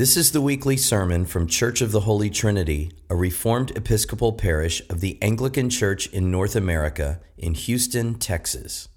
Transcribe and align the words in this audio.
This 0.00 0.16
is 0.16 0.32
the 0.32 0.40
weekly 0.40 0.78
sermon 0.78 1.26
from 1.26 1.46
Church 1.46 1.82
of 1.82 1.92
the 1.92 2.00
Holy 2.00 2.30
Trinity, 2.30 2.90
a 3.10 3.14
Reformed 3.14 3.76
Episcopal 3.76 4.32
parish 4.32 4.80
of 4.88 5.00
the 5.00 5.18
Anglican 5.20 5.68
Church 5.68 6.06
in 6.06 6.30
North 6.30 6.56
America 6.56 7.20
in 7.36 7.52
Houston, 7.52 8.14
Texas. 8.14 8.88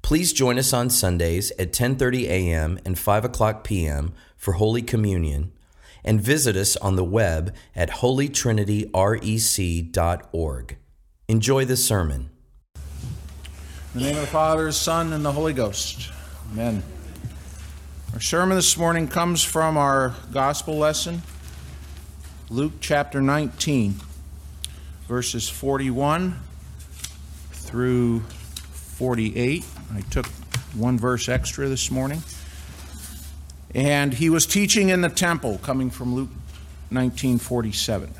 Please 0.00 0.32
join 0.32 0.58
us 0.58 0.72
on 0.72 0.88
Sundays 0.88 1.52
at 1.58 1.74
10:30 1.74 2.28
a.m. 2.28 2.78
and 2.82 2.98
5 2.98 3.26
o'clock 3.26 3.62
p.m. 3.62 4.14
for 4.38 4.52
Holy 4.52 4.80
Communion, 4.80 5.52
and 6.02 6.18
visit 6.18 6.56
us 6.56 6.78
on 6.78 6.96
the 6.96 7.04
web 7.04 7.54
at 7.76 7.90
holytrinityrec.org. 7.90 10.78
Enjoy 11.28 11.64
the 11.66 11.76
sermon. 11.76 12.30
In 13.92 14.00
the 14.00 14.06
name 14.06 14.16
of 14.16 14.22
the 14.22 14.28
Father, 14.28 14.72
Son, 14.72 15.12
and 15.12 15.26
the 15.26 15.32
Holy 15.32 15.52
Ghost. 15.52 16.10
Amen. 16.52 16.82
Our 18.12 18.20
sermon 18.20 18.56
this 18.56 18.76
morning 18.76 19.08
comes 19.08 19.42
from 19.42 19.78
our 19.78 20.14
gospel 20.34 20.76
lesson, 20.76 21.22
Luke 22.50 22.74
chapter 22.78 23.22
19, 23.22 23.94
verses 25.08 25.48
41 25.48 26.38
through 27.52 28.20
48. 28.20 29.64
I 29.94 30.00
took 30.02 30.26
one 30.74 30.98
verse 30.98 31.26
extra 31.30 31.70
this 31.70 31.90
morning. 31.90 32.22
And 33.74 34.12
he 34.12 34.28
was 34.28 34.44
teaching 34.44 34.90
in 34.90 35.00
the 35.00 35.08
temple, 35.08 35.56
coming 35.62 35.88
from 35.88 36.14
Luke 36.14 36.28
1947. 36.90 38.12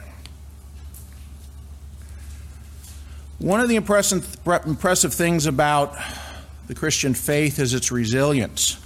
One 3.40 3.60
of 3.60 3.68
the 3.68 3.76
impressive, 3.76 4.38
impressive 4.64 5.12
things 5.12 5.44
about 5.44 5.94
the 6.66 6.74
Christian 6.74 7.12
faith 7.12 7.58
is 7.58 7.74
its 7.74 7.92
resilience. 7.92 8.81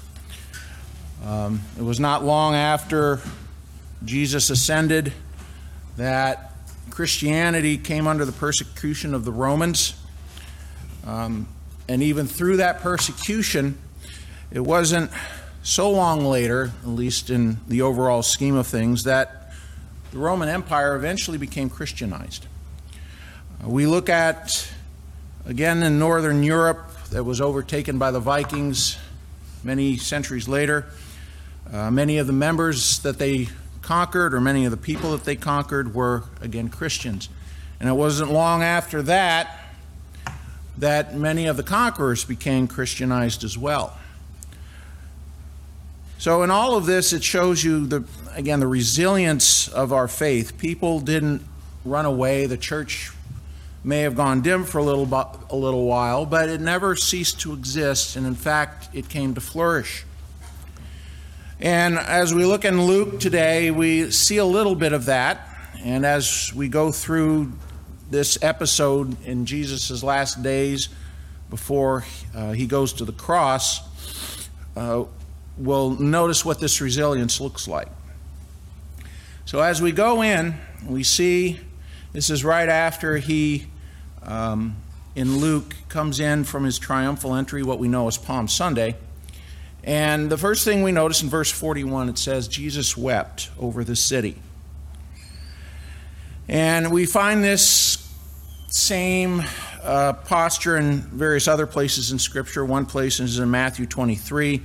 Um, 1.26 1.60
it 1.76 1.82
was 1.82 1.98
not 1.98 2.24
long 2.24 2.54
after 2.54 3.20
Jesus 4.04 4.48
ascended 4.48 5.12
that 5.96 6.52
Christianity 6.90 7.78
came 7.78 8.06
under 8.06 8.24
the 8.24 8.30
persecution 8.30 9.12
of 9.12 9.24
the 9.24 9.32
Romans. 9.32 10.00
Um, 11.04 11.48
and 11.88 12.00
even 12.00 12.28
through 12.28 12.58
that 12.58 12.80
persecution, 12.80 13.76
it 14.52 14.60
wasn't 14.60 15.10
so 15.64 15.90
long 15.90 16.24
later, 16.24 16.70
at 16.82 16.88
least 16.88 17.28
in 17.28 17.58
the 17.66 17.82
overall 17.82 18.22
scheme 18.22 18.54
of 18.54 18.68
things, 18.68 19.02
that 19.02 19.50
the 20.12 20.18
Roman 20.18 20.48
Empire 20.48 20.94
eventually 20.94 21.38
became 21.38 21.68
Christianized. 21.68 22.46
Uh, 23.64 23.68
we 23.68 23.86
look 23.86 24.08
at, 24.08 24.70
again, 25.44 25.82
in 25.82 25.98
Northern 25.98 26.44
Europe, 26.44 26.88
that 27.10 27.24
was 27.24 27.40
overtaken 27.40 27.98
by 27.98 28.12
the 28.12 28.20
Vikings 28.20 28.96
many 29.64 29.96
centuries 29.96 30.46
later. 30.46 30.86
Uh, 31.72 31.90
many 31.90 32.18
of 32.18 32.26
the 32.26 32.32
members 32.32 33.00
that 33.00 33.18
they 33.18 33.48
conquered, 33.82 34.34
or 34.34 34.40
many 34.40 34.64
of 34.64 34.70
the 34.70 34.76
people 34.76 35.12
that 35.12 35.24
they 35.24 35.36
conquered, 35.36 35.94
were 35.94 36.24
again 36.40 36.68
Christians. 36.68 37.28
And 37.80 37.88
it 37.88 37.92
wasn't 37.92 38.30
long 38.30 38.62
after 38.62 39.02
that 39.02 39.60
that 40.78 41.14
many 41.14 41.46
of 41.46 41.56
the 41.56 41.62
conquerors 41.62 42.24
became 42.24 42.68
Christianized 42.68 43.44
as 43.44 43.56
well. 43.56 43.96
So, 46.18 46.42
in 46.42 46.50
all 46.50 46.76
of 46.76 46.86
this, 46.86 47.12
it 47.12 47.22
shows 47.22 47.62
you 47.62 47.86
the 47.86 48.04
again 48.34 48.60
the 48.60 48.66
resilience 48.66 49.68
of 49.68 49.92
our 49.92 50.08
faith. 50.08 50.56
People 50.58 51.00
didn't 51.00 51.42
run 51.84 52.06
away. 52.06 52.46
The 52.46 52.56
church 52.56 53.10
may 53.84 54.00
have 54.00 54.16
gone 54.16 54.40
dim 54.40 54.64
for 54.64 54.78
a 54.78 54.82
little 54.82 55.04
a 55.50 55.56
little 55.56 55.84
while, 55.84 56.24
but 56.24 56.48
it 56.48 56.60
never 56.60 56.96
ceased 56.96 57.40
to 57.40 57.52
exist, 57.52 58.16
and 58.16 58.26
in 58.26 58.34
fact, 58.34 58.88
it 58.94 59.08
came 59.08 59.34
to 59.34 59.40
flourish. 59.40 60.05
And 61.58 61.98
as 61.98 62.34
we 62.34 62.44
look 62.44 62.66
in 62.66 62.82
Luke 62.82 63.18
today, 63.18 63.70
we 63.70 64.10
see 64.10 64.36
a 64.36 64.44
little 64.44 64.74
bit 64.74 64.92
of 64.92 65.06
that. 65.06 65.48
And 65.82 66.04
as 66.04 66.52
we 66.54 66.68
go 66.68 66.92
through 66.92 67.52
this 68.10 68.36
episode 68.42 69.22
in 69.24 69.46
Jesus' 69.46 70.02
last 70.02 70.42
days 70.42 70.90
before 71.48 72.04
uh, 72.34 72.52
he 72.52 72.66
goes 72.66 72.92
to 72.94 73.06
the 73.06 73.12
cross, 73.12 73.80
uh, 74.76 75.04
we'll 75.56 75.90
notice 75.90 76.44
what 76.44 76.60
this 76.60 76.82
resilience 76.82 77.40
looks 77.40 77.66
like. 77.66 77.88
So 79.46 79.60
as 79.62 79.80
we 79.80 79.92
go 79.92 80.22
in, 80.22 80.56
we 80.86 81.04
see 81.04 81.58
this 82.12 82.28
is 82.28 82.44
right 82.44 82.68
after 82.68 83.16
he, 83.16 83.66
um, 84.22 84.76
in 85.14 85.38
Luke, 85.38 85.74
comes 85.88 86.20
in 86.20 86.44
from 86.44 86.64
his 86.64 86.78
triumphal 86.78 87.34
entry, 87.34 87.62
what 87.62 87.78
we 87.78 87.88
know 87.88 88.08
as 88.08 88.18
Palm 88.18 88.46
Sunday. 88.46 88.96
And 89.84 90.30
the 90.30 90.38
first 90.38 90.64
thing 90.64 90.82
we 90.82 90.92
notice 90.92 91.22
in 91.22 91.28
verse 91.28 91.50
41, 91.50 92.08
it 92.08 92.18
says, 92.18 92.48
Jesus 92.48 92.96
wept 92.96 93.50
over 93.58 93.84
the 93.84 93.96
city. 93.96 94.36
And 96.48 96.92
we 96.92 97.06
find 97.06 97.42
this 97.42 98.06
same 98.68 99.42
uh, 99.82 100.12
posture 100.12 100.76
in 100.76 100.98
various 101.00 101.48
other 101.48 101.66
places 101.66 102.12
in 102.12 102.18
Scripture. 102.18 102.64
One 102.64 102.86
place 102.86 103.20
is 103.20 103.38
in 103.38 103.50
Matthew 103.50 103.86
23, 103.86 104.62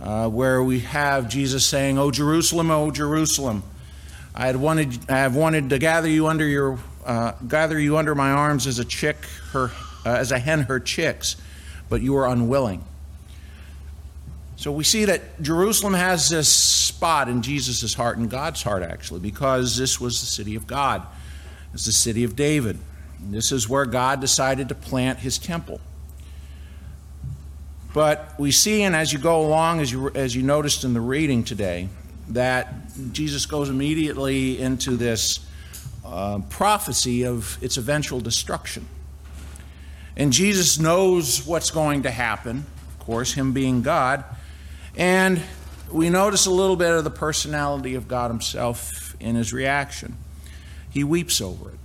uh, 0.00 0.28
where 0.28 0.62
we 0.62 0.80
have 0.80 1.28
Jesus 1.28 1.64
saying, 1.66 1.98
"O 1.98 2.10
Jerusalem, 2.10 2.70
O 2.70 2.90
Jerusalem, 2.90 3.62
I 4.34 4.46
had 4.46 4.56
wanted, 4.56 5.10
I 5.10 5.18
have 5.18 5.34
wanted 5.34 5.70
to 5.70 5.78
gather 5.78 6.08
you 6.08 6.26
under 6.26 6.46
your, 6.46 6.78
uh, 7.04 7.32
gather 7.48 7.78
you 7.78 7.96
under 7.96 8.14
my 8.14 8.30
arms 8.30 8.66
as 8.66 8.78
a 8.78 8.84
chick, 8.84 9.16
her, 9.52 9.70
uh, 10.06 10.10
as 10.10 10.32
a 10.32 10.38
hen 10.38 10.62
her 10.62 10.78
chicks, 10.78 11.36
but 11.88 12.02
you 12.02 12.12
were 12.12 12.26
unwilling." 12.26 12.84
So 14.60 14.70
we 14.70 14.84
see 14.84 15.06
that 15.06 15.40
Jerusalem 15.40 15.94
has 15.94 16.28
this 16.28 16.46
spot 16.50 17.30
in 17.30 17.40
Jesus' 17.40 17.94
heart 17.94 18.18
and 18.18 18.28
God's 18.28 18.62
heart, 18.62 18.82
actually, 18.82 19.20
because 19.20 19.78
this 19.78 19.98
was 19.98 20.20
the 20.20 20.26
city 20.26 20.54
of 20.54 20.66
God. 20.66 21.02
It's 21.72 21.86
the 21.86 21.92
city 21.92 22.24
of 22.24 22.36
David. 22.36 22.78
And 23.20 23.32
this 23.32 23.52
is 23.52 23.70
where 23.70 23.86
God 23.86 24.20
decided 24.20 24.68
to 24.68 24.74
plant 24.74 25.20
his 25.20 25.38
temple. 25.38 25.80
But 27.94 28.38
we 28.38 28.50
see, 28.50 28.82
and 28.82 28.94
as 28.94 29.14
you 29.14 29.18
go 29.18 29.40
along, 29.40 29.80
as 29.80 29.90
you, 29.90 30.10
as 30.10 30.36
you 30.36 30.42
noticed 30.42 30.84
in 30.84 30.92
the 30.92 31.00
reading 31.00 31.42
today, 31.42 31.88
that 32.28 32.70
Jesus 33.12 33.46
goes 33.46 33.70
immediately 33.70 34.60
into 34.60 34.94
this 34.98 35.40
uh, 36.04 36.40
prophecy 36.50 37.24
of 37.24 37.56
its 37.62 37.78
eventual 37.78 38.20
destruction. 38.20 38.86
And 40.18 40.34
Jesus 40.34 40.78
knows 40.78 41.46
what's 41.46 41.70
going 41.70 42.02
to 42.02 42.10
happen, 42.10 42.66
of 42.90 42.98
course, 42.98 43.32
him 43.32 43.54
being 43.54 43.80
God. 43.80 44.22
And 44.96 45.42
we 45.90 46.10
notice 46.10 46.46
a 46.46 46.50
little 46.50 46.76
bit 46.76 46.90
of 46.90 47.04
the 47.04 47.10
personality 47.10 47.94
of 47.94 48.08
God 48.08 48.30
Himself 48.30 49.16
in 49.20 49.36
His 49.36 49.52
reaction. 49.52 50.16
He 50.90 51.04
weeps 51.04 51.40
over 51.40 51.70
it. 51.70 51.78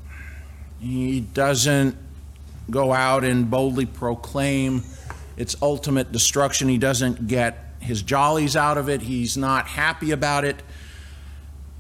He 0.79 1.21
doesn't 1.21 1.97
go 2.69 2.93
out 2.93 3.23
and 3.23 3.49
boldly 3.49 3.85
proclaim 3.85 4.83
its 5.37 5.55
ultimate 5.61 6.11
destruction. 6.11 6.67
He 6.67 6.77
doesn't 6.77 7.27
get 7.27 7.73
his 7.79 8.01
jollies 8.01 8.55
out 8.55 8.77
of 8.77 8.89
it. 8.89 9.01
He's 9.01 9.37
not 9.37 9.67
happy 9.67 10.11
about 10.11 10.45
it. 10.45 10.61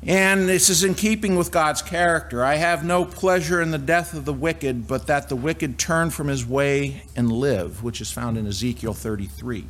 And 0.03 0.47
this 0.47 0.69
is 0.69 0.83
in 0.83 0.93
keeping 0.93 1.35
with 1.35 1.51
God's 1.51 1.81
character. 1.81 2.43
I 2.43 2.55
have 2.55 2.85
no 2.85 3.05
pleasure 3.05 3.59
in 3.59 3.71
the 3.71 3.79
death 3.79 4.13
of 4.13 4.23
the 4.23 4.33
wicked, 4.33 4.87
but 4.87 5.07
that 5.07 5.29
the 5.29 5.35
wicked 5.35 5.79
turn 5.79 6.11
from 6.11 6.27
his 6.27 6.45
way 6.45 7.01
and 7.15 7.31
live, 7.31 7.81
which 7.81 8.01
is 8.01 8.11
found 8.11 8.37
in 8.37 8.45
Ezekiel 8.45 8.93
33. 8.93 9.65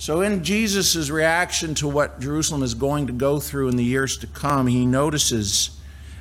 So, 0.00 0.20
in 0.20 0.44
Jesus' 0.44 1.10
reaction 1.10 1.74
to 1.74 1.88
what 1.88 2.20
Jerusalem 2.20 2.62
is 2.62 2.74
going 2.74 3.08
to 3.08 3.12
go 3.12 3.40
through 3.40 3.68
in 3.68 3.76
the 3.76 3.84
years 3.84 4.16
to 4.18 4.28
come, 4.28 4.68
he 4.68 4.86
notices 4.86 5.76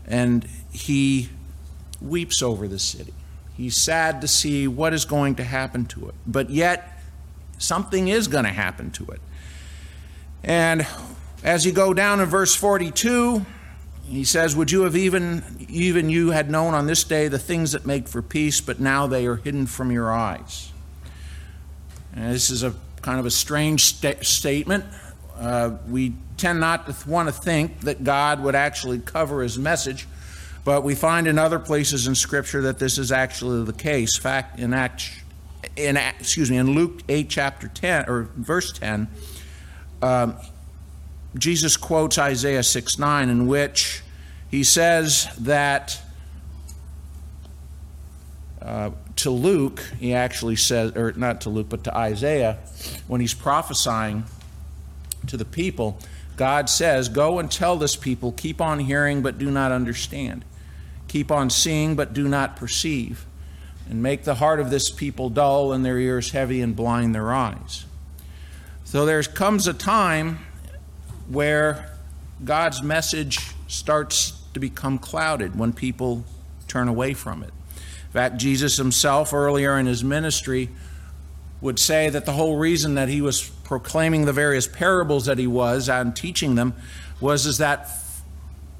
and 0.07 0.43
he 0.71 1.29
weeps 2.01 2.41
over 2.41 2.67
the 2.67 2.79
city. 2.79 3.13
He's 3.55 3.77
sad 3.77 4.21
to 4.21 4.27
see 4.27 4.67
what 4.67 4.93
is 4.93 5.05
going 5.05 5.35
to 5.35 5.43
happen 5.43 5.85
to 5.87 6.09
it. 6.09 6.15
But 6.25 6.49
yet, 6.49 6.99
something 7.59 8.07
is 8.07 8.27
going 8.27 8.45
to 8.45 8.51
happen 8.51 8.89
to 8.91 9.05
it. 9.11 9.21
And 10.43 10.87
as 11.43 11.63
you 11.63 11.71
go 11.71 11.93
down 11.93 12.19
in 12.19 12.25
verse 12.25 12.55
42, 12.55 13.45
he 14.07 14.23
says, 14.23 14.55
Would 14.55 14.71
you 14.71 14.81
have 14.81 14.95
even, 14.95 15.43
even 15.69 16.09
you 16.09 16.31
had 16.31 16.49
known 16.49 16.73
on 16.73 16.87
this 16.87 17.03
day 17.03 17.27
the 17.27 17.37
things 17.37 17.73
that 17.73 17.85
make 17.85 18.07
for 18.07 18.23
peace, 18.23 18.59
but 18.59 18.79
now 18.79 19.05
they 19.05 19.27
are 19.27 19.35
hidden 19.35 19.67
from 19.67 19.91
your 19.91 20.11
eyes? 20.11 20.71
And 22.15 22.33
this 22.33 22.49
is 22.49 22.63
a 22.63 22.73
kind 23.07 23.21
of 23.21 23.25
a 23.25 23.31
strange 23.31 23.85
st- 23.85 24.25
statement. 24.25 24.83
Uh, 25.39 25.77
we 25.87 26.13
tend 26.35 26.59
not 26.59 26.87
to 26.87 26.91
th- 26.91 27.07
want 27.07 27.29
to 27.29 27.31
think 27.31 27.79
that 27.79 28.03
God 28.03 28.43
would 28.43 28.53
actually 28.53 28.99
cover 28.99 29.41
his 29.41 29.57
message, 29.57 30.05
but 30.65 30.83
we 30.83 30.93
find 30.93 31.25
in 31.25 31.39
other 31.39 31.57
places 31.57 32.05
in 32.05 32.15
Scripture 32.15 32.63
that 32.63 32.79
this 32.79 32.97
is 32.97 33.13
actually 33.13 33.63
the 33.63 33.71
case. 33.71 34.17
In 34.17 34.21
fact, 34.21 34.59
in 34.59 34.73
Acts, 34.73 35.09
in 35.77 35.95
excuse 35.95 36.51
me, 36.51 36.57
in 36.57 36.71
Luke 36.71 36.99
8, 37.07 37.29
chapter 37.29 37.69
10 37.69 38.09
or 38.09 38.27
verse 38.35 38.73
10, 38.73 39.07
um, 40.01 40.35
Jesus 41.37 41.77
quotes 41.77 42.17
Isaiah 42.17 42.61
6 42.61 42.99
9, 42.99 43.29
in 43.29 43.47
which 43.47 44.03
he 44.51 44.65
says 44.65 45.33
that 45.39 45.97
uh, 48.61 48.91
to 49.17 49.29
Luke, 49.29 49.79
he 49.99 50.13
actually 50.13 50.55
says, 50.55 50.95
or 50.95 51.11
not 51.13 51.41
to 51.41 51.49
Luke, 51.49 51.67
but 51.69 51.83
to 51.85 51.95
Isaiah, 51.95 52.57
when 53.07 53.21
he's 53.21 53.33
prophesying 53.33 54.25
to 55.27 55.37
the 55.37 55.45
people, 55.45 55.99
God 56.35 56.69
says, 56.69 57.09
Go 57.09 57.39
and 57.39 57.51
tell 57.51 57.77
this 57.77 57.95
people, 57.95 58.31
keep 58.31 58.61
on 58.61 58.79
hearing 58.79 59.21
but 59.21 59.37
do 59.37 59.51
not 59.51 59.71
understand, 59.71 60.45
keep 61.07 61.31
on 61.31 61.49
seeing 61.49 61.95
but 61.95 62.13
do 62.13 62.27
not 62.27 62.55
perceive, 62.55 63.25
and 63.89 64.01
make 64.03 64.23
the 64.23 64.35
heart 64.35 64.59
of 64.59 64.69
this 64.69 64.89
people 64.89 65.29
dull 65.29 65.73
and 65.73 65.83
their 65.83 65.97
ears 65.97 66.31
heavy 66.31 66.61
and 66.61 66.75
blind 66.75 67.15
their 67.15 67.33
eyes. 67.33 67.85
So 68.83 69.05
there 69.05 69.21
comes 69.23 69.67
a 69.67 69.73
time 69.73 70.39
where 71.27 71.91
God's 72.43 72.81
message 72.81 73.39
starts 73.67 74.31
to 74.53 74.59
become 74.59 74.97
clouded 74.97 75.57
when 75.57 75.73
people 75.73 76.23
turn 76.67 76.87
away 76.87 77.13
from 77.13 77.43
it. 77.43 77.51
In 78.07 78.11
fact, 78.11 78.37
Jesus 78.37 78.77
himself, 78.77 79.33
earlier 79.33 79.77
in 79.77 79.85
his 79.85 80.03
ministry, 80.03 80.69
would 81.61 81.79
say 81.79 82.09
that 82.09 82.25
the 82.25 82.31
whole 82.31 82.57
reason 82.57 82.95
that 82.95 83.09
he 83.09 83.21
was 83.21 83.49
proclaiming 83.63 84.25
the 84.25 84.33
various 84.33 84.67
parables 84.67 85.25
that 85.25 85.37
he 85.37 85.47
was 85.47 85.89
and 85.89 86.15
teaching 86.15 86.55
them 86.55 86.73
was 87.19 87.45
is 87.45 87.57
that 87.57 87.89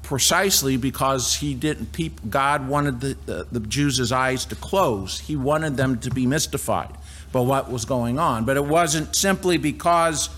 precisely 0.02 0.78
because 0.78 1.34
he 1.34 1.52
didn't 1.54 1.92
peep, 1.92 2.18
God 2.30 2.66
wanted 2.66 3.00
the, 3.00 3.16
the, 3.26 3.46
the 3.52 3.60
Jews' 3.60 4.10
eyes 4.10 4.46
to 4.46 4.54
close. 4.54 5.20
He 5.20 5.36
wanted 5.36 5.76
them 5.76 5.98
to 6.00 6.10
be 6.10 6.24
mystified 6.24 6.94
by 7.30 7.40
what 7.40 7.70
was 7.70 7.84
going 7.84 8.18
on. 8.18 8.46
But 8.46 8.56
it 8.56 8.64
wasn't 8.64 9.14
simply 9.14 9.58
because 9.58 10.30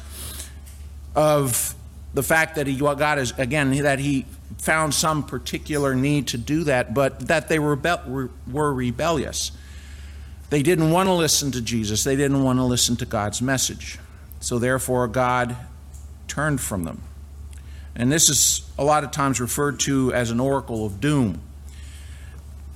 of 1.15 1.75
the 2.15 2.23
fact 2.25 2.57
that 2.57 2.67
he 2.67 2.77
got 2.77 3.19
his, 3.19 3.33
again, 3.39 3.71
that 3.83 4.01
he 4.01 4.27
found 4.59 4.95
some 4.95 5.23
particular 5.23 5.95
need 5.95 6.29
to 6.29 6.39
do 6.39 6.65
that, 6.65 6.93
but 6.95 7.29
that 7.29 7.49
they 7.49 7.59
were, 7.59 7.79
were 8.51 8.73
rebellious. 8.73 9.53
They 10.51 10.63
didn't 10.63 10.91
want 10.91 11.09
to 11.09 11.13
listen 11.13 11.53
to 11.53 11.61
Jesus, 11.61 12.05
they 12.05 12.17
didn't 12.17 12.43
want 12.43 12.59
to 12.59 12.65
listen 12.65 12.97
to 12.97 13.07
God's 13.07 13.41
message. 13.41 13.99
So 14.41 14.59
therefore, 14.59 15.07
God 15.07 15.57
turned 16.29 16.61
from 16.61 16.85
them. 16.85 17.03
And 17.95 18.11
this 18.11 18.29
is 18.29 18.63
a 18.79 18.85
lot 18.85 19.05
of 19.05 19.11
times 19.11 19.41
referred 19.41 19.81
to 19.81 20.13
as 20.13 20.31
an 20.31 20.41
oracle 20.41 20.87
of 20.87 21.01
doom. 21.01 21.41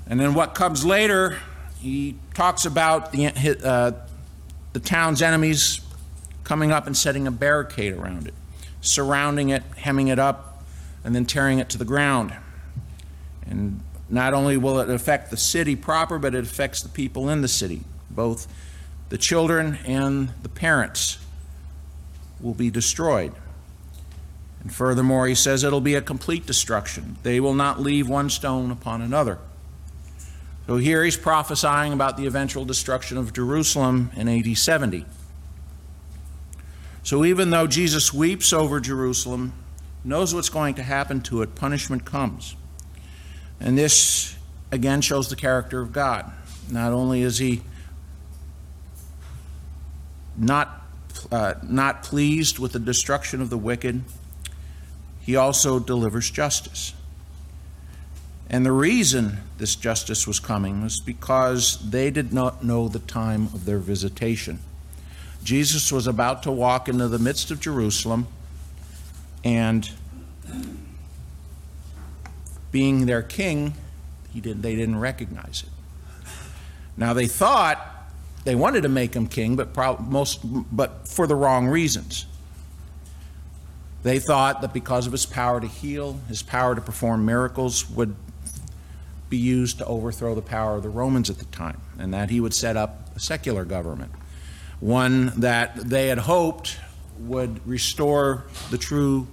And 0.06 0.21
then 0.21 0.35
what 0.35 0.55
comes 0.55 0.85
later, 0.85 1.38
he 1.81 2.17
talks 2.35 2.67
about 2.67 3.12
the, 3.12 3.29
uh, 3.65 3.93
the 4.73 4.81
town's 4.81 5.23
enemies 5.23 5.81
coming 6.43 6.73
up 6.73 6.87
and 6.87 6.97
setting 6.97 7.26
a 7.26 7.31
barricade 7.31 7.94
around 7.94 8.26
it, 8.29 8.35
surrounding 8.82 9.49
it, 9.49 9.62
hemming 9.76 10.09
it 10.09 10.19
up, 10.19 10.54
and 11.05 11.15
then 11.15 11.27
tearing 11.27 11.59
it 11.59 11.69
to 11.69 11.79
the 11.79 11.85
ground. 11.85 12.35
And 13.47 13.81
not 14.09 14.35
only 14.35 14.56
will 14.56 14.81
it 14.81 14.91
affect 14.91 15.31
the 15.31 15.37
city 15.37 15.77
proper, 15.77 16.19
but 16.19 16.35
it 16.35 16.45
affects 16.45 16.83
the 16.83 16.89
people 16.89 17.29
in 17.29 17.43
the 17.43 17.49
city. 17.49 17.83
Both 18.11 18.49
the 19.11 19.19
children 19.19 19.79
and 19.87 20.31
the 20.43 20.49
parents 20.49 21.19
will 22.41 22.55
be 22.55 22.71
destroyed. 22.71 23.33
And 24.61 24.75
furthermore, 24.75 25.27
he 25.27 25.35
says 25.35 25.62
it'll 25.62 25.81
be 25.81 25.95
a 25.95 26.03
complete 26.03 26.47
destruction. 26.47 27.17
They 27.23 27.39
will 27.39 27.55
not 27.55 27.81
leave 27.81 28.09
one 28.09 28.31
stone 28.31 28.71
upon 28.71 29.03
another. 29.03 29.39
So 30.67 30.79
here 30.79 31.05
he's 31.05 31.19
prophesying 31.19 31.93
about 31.93 32.17
the 32.17 32.27
eventual 32.27 32.65
destruction 32.65 33.19
of 33.19 33.35
Jerusalem 33.35 34.11
in 34.17 34.29
AD 34.29 34.57
70. 34.57 35.05
So 37.03 37.25
even 37.27 37.50
though 37.50 37.67
Jesus 37.67 38.15
weeps 38.15 38.55
over 38.55 38.81
Jerusalem, 38.81 39.53
knows 40.05 40.35
what's 40.35 40.51
going 40.51 40.75
to 40.75 40.83
happen 40.83 41.21
to 41.23 41.43
it, 41.43 41.55
punishment 41.55 42.05
comes. 42.05 42.56
And 43.59 43.79
this, 43.79 44.37
again, 44.71 45.01
shows 45.01 45.29
the 45.29 45.37
character 45.37 45.81
of 45.81 45.93
God. 45.93 46.31
Not 46.71 46.93
only 46.93 47.23
is 47.23 47.39
he 47.39 47.62
not, 50.37 50.83
uh, 51.33 51.55
not 51.62 52.03
pleased 52.03 52.59
with 52.59 52.73
the 52.73 52.79
destruction 52.79 53.41
of 53.41 53.51
the 53.51 53.59
wicked, 53.59 54.03
he 55.21 55.37
also 55.37 55.79
delivers 55.79 56.31
justice. 56.31 56.93
And 58.50 58.65
the 58.65 58.73
reason 58.73 59.39
this 59.57 59.75
justice 59.75 60.27
was 60.27 60.39
coming 60.39 60.83
was 60.83 61.00
because 61.00 61.79
they 61.91 62.11
did 62.11 62.33
not 62.33 62.62
know 62.62 62.89
the 62.89 62.99
time 62.99 63.47
of 63.47 63.65
their 63.65 63.79
visitation. 63.79 64.59
Jesus 65.43 65.91
was 65.91 66.07
about 66.07 66.43
to 66.43 66.53
walk 66.53 66.89
into 66.89 67.09
the 67.09 67.19
midst 67.19 67.50
of 67.50 67.61
Jerusalem 67.61 68.27
and 69.44 69.88
being 72.73 73.06
their 73.06 73.23
king, 73.23 73.75
he 74.32 74.41
did, 74.41 74.62
they 74.62 74.75
didn't 74.75 74.99
recognize 74.99 75.62
it. 75.62 76.31
Now 76.96 77.12
they 77.12 77.26
thought 77.26 77.79
they 78.44 78.55
wanted 78.55 78.82
to 78.82 78.88
make 78.88 79.14
him 79.14 79.26
king, 79.26 79.55
but 79.56 79.76
most, 80.00 80.41
but 80.75 81.06
for 81.06 81.26
the 81.26 81.37
wrong 81.37 81.69
reasons. 81.69 82.26
They 84.02 84.19
thought 84.19 84.61
that 84.61 84.75
because 84.75 85.06
of 85.06 85.12
his 85.12 85.25
power 85.25 85.61
to 85.61 85.67
heal, 85.67 86.20
his 86.29 86.43
power 86.43 86.75
to 86.75 86.81
perform 86.81 87.25
miracles 87.25 87.88
would 87.90 88.14
be 89.31 89.38
used 89.38 89.79
to 89.79 89.87
overthrow 89.87 90.35
the 90.35 90.43
power 90.43 90.76
of 90.76 90.82
the 90.82 90.90
Romans 90.90 91.31
at 91.31 91.38
the 91.38 91.47
time, 91.47 91.81
and 91.99 92.12
that 92.12 92.29
he 92.29 92.38
would 92.38 92.52
set 92.52 92.76
up 92.76 93.17
a 93.17 93.20
secular 93.20 93.64
government, 93.64 94.12
one 94.81 95.32
that 95.40 95.76
they 95.76 96.08
had 96.08 96.19
hoped 96.19 96.76
would 97.19 97.66
restore 97.66 98.44
the 98.70 98.78
true 98.78 99.26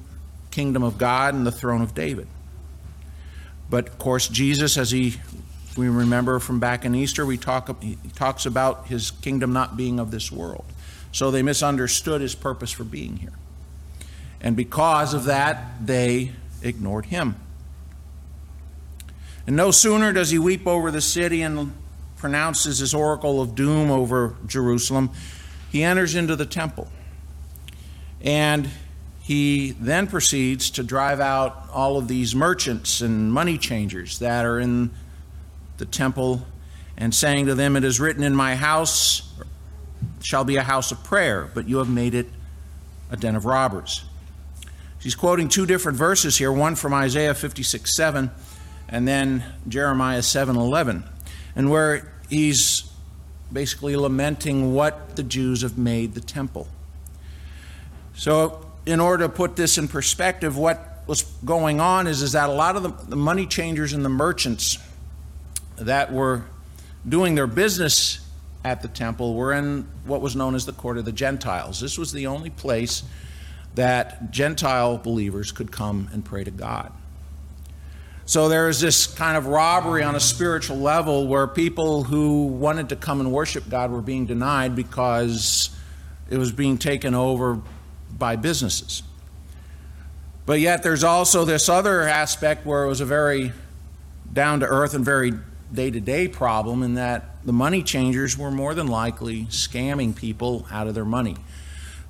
kingdom 0.52 0.84
of 0.84 0.98
God 0.98 1.34
and 1.34 1.46
the 1.46 1.52
throne 1.52 1.82
of 1.82 1.94
David. 1.94 2.28
But 3.70 3.88
of 3.88 3.98
course, 3.98 4.28
Jesus, 4.28 4.78
as 4.78 4.92
he 4.92 5.16
we 5.78 5.88
remember 5.88 6.40
from 6.40 6.60
back 6.60 6.84
in 6.84 6.94
Easter, 6.94 7.26
we 7.26 7.38
talk 7.38 7.82
he 7.82 7.98
talks 8.16 8.46
about 8.46 8.88
his 8.88 9.12
kingdom 9.12 9.54
not 9.54 9.78
being 9.78 10.00
of 10.00 10.12
this 10.12 10.32
world. 10.32 10.66
So 11.12 11.32
they 11.32 11.42
misunderstood 11.42 12.22
his 12.22 12.36
purpose 12.36 12.72
for 12.72 12.84
being 12.84 13.18
here. 13.18 13.34
And 14.42 14.56
because 14.56 15.14
of 15.14 15.26
that, 15.26 15.86
they 15.86 16.32
ignored 16.62 17.06
him. 17.08 17.36
And 19.46 19.56
no 19.56 19.72
sooner 19.72 20.14
does 20.14 20.30
he 20.30 20.40
weep 20.40 20.68
over 20.68 20.92
the 20.92 21.02
city 21.02 21.42
and 21.42 21.74
pronounces 22.18 22.80
his 22.80 22.94
oracle 22.94 23.42
of 23.42 23.56
doom 23.56 23.90
over 23.90 24.36
Jerusalem, 24.46 25.10
he 25.72 25.84
enters 25.84 26.16
into 26.16 26.36
the 26.36 26.46
temple. 26.46 26.88
And 28.24 28.70
he 29.22 29.72
then 29.72 30.08
proceeds 30.08 30.70
to 30.72 30.84
drive 30.84 31.20
out 31.20 31.70
all 31.72 31.98
of 31.98 32.08
these 32.08 32.36
merchants 32.36 33.02
and 33.02 33.32
money 33.32 33.58
changers 33.58 34.20
that 34.20 34.46
are 34.46 34.60
in 34.60 34.92
the 35.78 35.86
temple 35.86 36.46
and 36.98 37.14
saying 37.14 37.48
to 37.48 37.56
them, 37.56 37.76
It 37.76 37.84
is 37.84 38.00
written 38.00 38.24
in 38.24 38.36
my 38.36 38.56
house 38.56 39.32
shall 40.22 40.44
be 40.44 40.56
a 40.56 40.64
house 40.64 40.92
of 40.92 41.04
prayer, 41.04 41.50
but 41.54 41.68
you 41.68 41.78
have 41.78 41.90
made 41.90 42.14
it 42.14 42.28
a 43.10 43.18
den 43.18 43.36
of 43.36 43.46
robbers. 43.46 44.04
He's 45.00 45.16
quoting 45.16 45.50
two 45.50 45.66
different 45.66 45.98
verses 45.98 46.38
here, 46.38 46.52
one 46.52 46.76
from 46.76 46.94
Isaiah 46.94 47.34
56 47.34 47.94
7 47.96 48.32
and 48.92 49.08
then 49.08 49.44
Jeremiah 49.68 50.22
7 50.22 50.56
11, 50.56 51.04
and 51.56 51.72
where 51.72 52.14
he's 52.30 52.92
basically 53.52 53.96
lamenting 53.96 54.74
what 54.74 55.16
the 55.16 55.24
Jews 55.24 55.62
have 55.62 55.78
made 55.78 56.14
the 56.14 56.22
temple. 56.22 56.68
So 58.22 58.64
in 58.86 59.00
order 59.00 59.24
to 59.24 59.30
put 59.30 59.56
this 59.56 59.80
in 59.80 59.88
perspective, 59.88 60.56
what 60.56 61.02
was 61.08 61.24
going 61.44 61.80
on 61.82 62.06
is, 62.06 62.22
is 62.22 62.34
that 62.34 62.50
a 62.50 62.54
lot 62.54 62.76
of 62.76 62.84
the, 62.84 62.90
the 63.10 63.16
money 63.16 63.48
changers 63.48 63.94
and 63.94 64.06
the 64.06 64.10
merchants 64.10 64.78
that 65.78 66.14
were 66.14 66.44
doing 67.10 67.34
their 67.34 67.48
business 67.48 68.20
at 68.64 68.84
the 68.84 68.88
temple 68.88 69.34
were 69.34 69.54
in 69.54 69.88
what 70.06 70.22
was 70.22 70.36
known 70.36 70.54
as 70.54 70.68
the 70.68 70.72
court 70.72 71.00
of 71.00 71.06
the 71.06 71.12
Gentiles. 71.12 71.80
This 71.80 71.98
was 71.98 72.14
the 72.14 72.28
only 72.28 72.52
place 72.52 73.02
that 73.74 74.30
Gentile 74.30 75.00
believers 75.00 75.52
could 75.52 75.72
come 75.72 76.08
and 76.14 76.24
pray 76.24 76.44
to 76.44 76.52
God. 76.52 76.92
So 78.28 78.50
there 78.50 78.70
is 78.70 78.80
this 78.80 79.08
kind 79.08 79.36
of 79.36 79.48
robbery 79.48 80.04
on 80.04 80.14
a 80.14 80.20
spiritual 80.20 80.78
level 80.78 81.28
where 81.28 81.48
people 81.48 82.04
who 82.04 82.46
wanted 82.46 82.90
to 82.90 82.96
come 82.96 83.20
and 83.20 83.32
worship 83.32 83.68
God 83.68 83.90
were 83.90 84.00
being 84.00 84.28
denied 84.28 84.76
because 84.76 85.72
it 86.30 86.38
was 86.38 86.52
being 86.52 86.78
taken 86.78 87.16
over 87.16 87.60
by 88.18 88.36
businesses. 88.36 89.04
But 90.46 90.60
yet, 90.60 90.84
there's 90.84 91.04
also 91.04 91.46
this 91.46 91.70
other 91.70 92.02
aspect 92.02 92.66
where 92.66 92.84
it 92.84 92.88
was 92.88 93.02
a 93.02 93.06
very 93.06 93.52
down 94.34 94.60
to 94.62 94.66
earth 94.66 94.94
and 94.94 95.06
very 95.06 95.34
day 95.74 95.92
to 95.92 96.00
day 96.00 96.28
problem 96.28 96.84
in 96.84 96.96
that 96.96 97.46
the 97.46 97.54
money 97.54 97.84
changers 97.84 98.38
were 98.38 98.52
more 98.52 98.74
than 98.74 98.88
likely 98.88 99.46
scamming 99.46 100.16
people 100.16 100.66
out 100.72 100.88
of 100.88 100.96
their 100.96 101.06
money. 101.06 101.36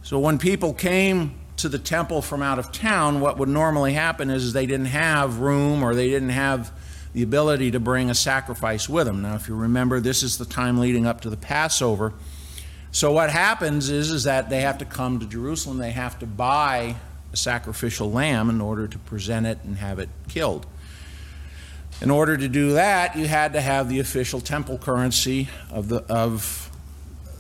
So 0.03 0.20
when 0.20 0.38
people 0.38 0.74
came 0.74 1.36
to 1.58 1.70
the 1.70 1.79
temple 1.79 2.22
from 2.22 2.41
out 2.41 2.58
of 2.58 2.72
town, 2.72 3.22
what 3.22 3.38
would 3.38 3.50
normally 3.50 3.93
happen 3.93 4.29
is 4.29 4.53
they 4.53 4.65
didn't 4.65 4.88
have 4.88 5.39
room 5.39 5.84
or 5.84 5.93
they 5.93 6.10
didn't 6.10 6.29
have 6.29 6.72
the 7.13 7.24
ability 7.24 7.72
to 7.72 7.79
bring 7.79 8.10
a 8.10 8.15
sacrifice 8.15 8.89
with 8.89 9.05
them. 9.05 9.22
Now, 9.22 9.36
if 9.36 9.48
you 9.48 9.55
remember, 9.55 10.00
this 10.00 10.24
is 10.24 10.38
the 10.38 10.46
time 10.46 10.79
leading 10.79 11.05
up 11.05 11.22
to 11.22 11.29
the 11.29 11.38
Passover. 11.38 12.13
So 12.91 13.13
what 13.13 13.29
happens 13.29 13.89
is, 13.89 14.12
is 14.12 14.25
that 14.25 14.50
they 14.50 14.62
have 14.62 14.79
to 14.79 14.86
come 14.86 15.19
to 15.19 15.25
Jerusalem, 15.25 15.77
they 15.77 15.91
have 15.91 16.19
to 16.19 16.25
buy 16.25 16.95
a 17.31 17.38
sacrificial 17.38 18.12
lamb 18.12 18.50
in 18.50 18.60
order 18.60 18.88
to 18.88 19.00
present 19.00 19.45
it 19.45 19.60
and 19.63 19.77
have 19.77 20.00
it 20.00 20.10
killed. 20.27 20.65
In 22.01 22.12
order 22.12 22.36
to 22.36 22.48
do 22.48 22.74
that, 22.74 23.15
you 23.15 23.27
had 23.27 23.53
to 23.53 23.62
have 23.62 23.88
the 23.88 24.00
official 24.00 24.41
temple 24.41 24.77
currency 24.77 25.50
of 25.69 25.88
the, 25.88 26.03
of 26.12 26.69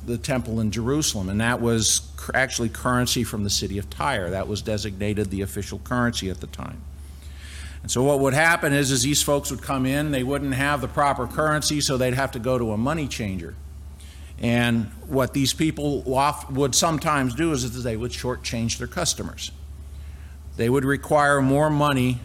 the 0.05 0.17
temple 0.17 0.59
in 0.59 0.71
Jerusalem, 0.71 1.29
and 1.29 1.41
that 1.41 1.59
was 1.61 2.01
actually 2.33 2.69
currency 2.69 3.23
from 3.23 3.43
the 3.43 3.49
city 3.49 3.77
of 3.77 3.89
Tyre. 3.89 4.29
That 4.29 4.47
was 4.47 4.61
designated 4.61 5.31
the 5.31 5.41
official 5.41 5.79
currency 5.79 6.29
at 6.29 6.39
the 6.39 6.47
time. 6.47 6.81
And 7.81 7.91
so 7.91 8.03
what 8.03 8.19
would 8.19 8.35
happen 8.35 8.71
is, 8.71 8.91
is 8.91 9.01
these 9.01 9.23
folks 9.23 9.49
would 9.49 9.63
come 9.63 9.85
in, 9.85 10.11
they 10.11 10.23
wouldn't 10.23 10.53
have 10.53 10.81
the 10.81 10.87
proper 10.87 11.27
currency, 11.27 11.81
so 11.81 11.97
they'd 11.97 12.13
have 12.13 12.31
to 12.33 12.39
go 12.39 12.57
to 12.57 12.71
a 12.71 12.77
money 12.77 13.07
changer. 13.07 13.55
And 14.41 14.85
what 15.07 15.33
these 15.33 15.53
people 15.53 16.01
would 16.49 16.73
sometimes 16.73 17.35
do 17.35 17.53
is 17.53 17.71
that 17.71 17.79
they 17.81 17.95
would 17.95 18.11
shortchange 18.11 18.79
their 18.79 18.87
customers. 18.87 19.51
They 20.57 20.67
would 20.67 20.83
require 20.83 21.41
more 21.41 21.69
money 21.69 22.19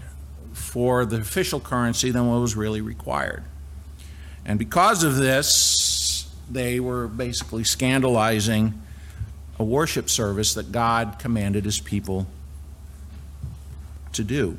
for 0.55 1.05
the 1.05 1.19
official 1.19 1.61
currency 1.61 2.11
than 2.11 2.27
what 2.27 2.41
was 2.41 2.57
really 2.57 2.81
required. 2.81 3.45
And 4.47 4.59
because 4.59 5.05
of 5.05 5.17
this, 5.17 6.35
they 6.51 6.81
were 6.81 7.07
basically 7.07 7.65
scandalizing 7.65 8.81
a 9.59 9.65
worship 9.65 10.09
service 10.09 10.55
that 10.55 10.73
God 10.73 11.17
commanded 11.19 11.67
his 11.67 11.81
people 11.81 12.27
to 14.15 14.25
do. 14.25 14.57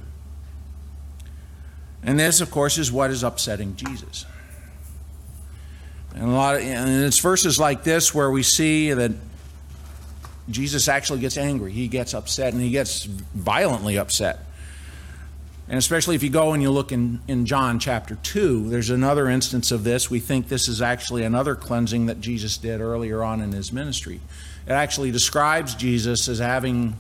And 2.04 2.20
this, 2.20 2.40
of 2.40 2.52
course, 2.52 2.78
is 2.78 2.92
what 2.92 3.10
is 3.10 3.24
upsetting 3.24 3.76
Jesus. 3.76 4.26
And 6.20 6.30
a 6.30 6.32
lot 6.32 6.56
of, 6.56 6.62
and 6.62 7.04
it's 7.04 7.20
verses 7.20 7.60
like 7.60 7.84
this 7.84 8.12
where 8.12 8.32
we 8.32 8.42
see 8.42 8.92
that 8.92 9.12
Jesus 10.50 10.88
actually 10.88 11.20
gets 11.20 11.38
angry. 11.38 11.72
He 11.72 11.88
gets 11.88 12.16
upset, 12.16 12.54
and 12.54 12.62
he 12.62 12.72
gets 12.72 13.04
violently 13.06 14.00
upset. 14.00 14.40
And 15.70 15.78
especially 15.78 16.16
if 16.16 16.24
you 16.24 16.32
go 16.32 16.54
and 16.54 16.64
you 16.64 16.72
look 16.72 16.92
in, 16.92 17.20
in 17.28 17.46
John 17.46 17.78
chapter 17.78 18.16
2, 18.24 18.68
there's 18.68 18.90
another 18.90 19.30
instance 19.30 19.72
of 19.72 19.84
this. 19.84 20.10
We 20.10 20.20
think 20.20 20.48
this 20.48 20.68
is 20.68 20.82
actually 20.82 21.24
another 21.24 21.54
cleansing 21.54 22.08
that 22.08 22.20
Jesus 22.20 22.58
did 22.58 22.82
earlier 22.82 23.22
on 23.22 23.40
in 23.40 23.52
his 23.52 23.72
ministry. 23.72 24.20
It 24.66 24.72
actually 24.72 25.12
describes 25.12 25.76
Jesus 25.76 26.28
as 26.30 26.40
having, 26.40 26.96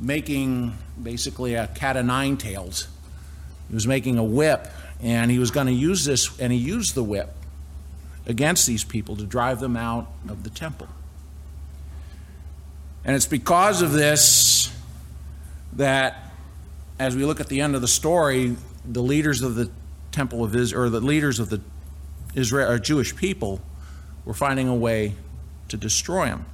making 0.00 0.76
basically 1.00 1.54
a 1.54 1.68
cat 1.68 1.96
o' 1.96 2.02
nine 2.02 2.38
tails. 2.38 2.88
He 3.68 3.74
was 3.74 3.86
making 3.86 4.18
a 4.18 4.24
whip, 4.24 4.66
and 5.00 5.30
he 5.30 5.38
was 5.38 5.52
going 5.52 5.68
to 5.68 5.72
use 5.72 6.04
this, 6.04 6.36
and 6.40 6.52
he 6.52 6.58
used 6.58 6.96
the 6.96 7.04
whip 7.04 7.32
against 8.26 8.66
these 8.66 8.84
people 8.84 9.16
to 9.16 9.24
drive 9.24 9.60
them 9.60 9.76
out 9.76 10.10
of 10.28 10.42
the 10.42 10.50
temple. 10.50 10.88
And 13.04 13.14
it's 13.14 13.26
because 13.26 13.82
of 13.82 13.92
this 13.92 14.72
that 15.74 16.32
as 16.98 17.14
we 17.14 17.24
look 17.24 17.40
at 17.40 17.48
the 17.48 17.60
end 17.60 17.74
of 17.74 17.80
the 17.80 17.88
story, 17.88 18.56
the 18.84 19.02
leaders 19.02 19.42
of 19.42 19.54
the 19.54 19.70
temple 20.10 20.42
of 20.42 20.56
Israel, 20.56 20.84
or 20.84 20.88
the 20.88 21.00
leaders 21.00 21.38
of 21.38 21.50
the 21.50 21.60
Israel 22.34 22.70
or 22.70 22.78
Jewish 22.78 23.14
people, 23.14 23.60
were 24.24 24.34
finding 24.34 24.66
a 24.66 24.74
way 24.74 25.14
to 25.68 25.76
destroy 25.76 26.26
him. 26.26 26.46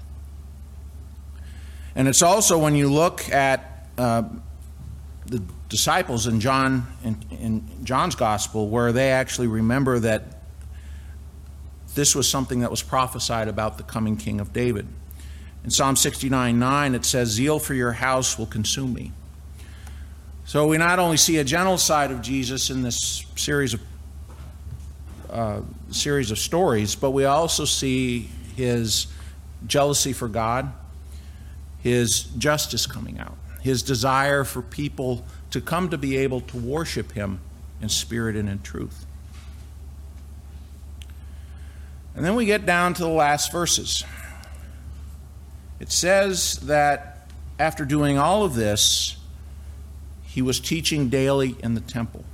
And 1.95 2.09
it's 2.09 2.23
also 2.23 2.59
when 2.59 2.75
you 2.75 2.91
look 2.91 3.29
at 3.31 3.87
uh, 3.97 4.25
the 5.27 5.43
disciples 5.69 6.27
in 6.27 6.41
John 6.41 6.87
in, 7.05 7.17
in 7.31 7.85
John's 7.85 8.15
gospel, 8.15 8.69
where 8.69 8.93
they 8.93 9.11
actually 9.11 9.47
remember 9.47 9.99
that 10.01 10.32
this 11.95 12.15
was 12.15 12.29
something 12.29 12.61
that 12.61 12.71
was 12.71 12.83
prophesied 12.83 13.49
about 13.49 13.77
the 13.77 13.85
coming 13.85 14.17
king 14.17 14.41
of 14.41 14.53
David. 14.53 14.87
In 15.65 15.71
Psalm 15.71 15.97
69 15.97 16.59
9, 16.59 16.95
it 16.95 17.05
says, 17.05 17.29
Zeal 17.29 17.59
for 17.59 17.75
your 17.75 17.93
house 17.93 18.39
will 18.39 18.47
consume 18.47 18.95
me. 18.95 19.13
So 20.45 20.67
we 20.67 20.77
not 20.77 20.99
only 20.99 21.17
see 21.17 21.39
a 21.39 21.45
gentle 21.45 21.79
side 21.79 22.11
of 22.11 22.21
Jesus 22.21 22.71
in 22.71 22.83
this 22.83 23.25
series 23.37 23.75
of 23.75 23.81
uh, 25.31 25.61
series 25.91 26.31
of 26.31 26.39
stories, 26.39 26.95
but 26.95 27.13
we 27.13 27.25
also 27.25 27.65
see 27.65 28.29
his 28.55 29.07
jealousy 29.67 30.13
for 30.13 30.29
God, 30.29 30.73
his 31.79 32.25
justice 32.25 32.87
coming 32.87 33.19
out, 33.19 33.37
his 33.63 33.83
desire 33.83 34.45
for 34.45 34.61
people 34.61 35.25
to 35.51 35.61
come 35.61 35.89
to 35.91 35.97
be 35.97 36.19
able 36.19 36.41
to 36.41 36.59
worship 36.59 37.13
him 37.13 37.41
in 37.81 37.89
spirit 37.89 38.37
and 38.37 38.49
in 38.49 38.61
truth. 38.61 39.07
And 42.15 42.25
then 42.25 42.35
we 42.35 42.45
get 42.45 42.67
down 42.67 42.95
to 42.95 43.03
the 43.03 43.09
last 43.09 43.51
verses. 43.51 44.05
It 45.81 45.91
says 45.91 46.57
that 46.61 47.29
after 47.59 47.85
doing 47.85 48.19
all 48.19 48.45
of 48.45 48.55
this, 48.55 49.17
he 50.23 50.43
was 50.43 50.61
teaching 50.61 51.09
daily 51.09 51.57
in 51.63 51.75
the 51.75 51.81
temple. 51.81 52.25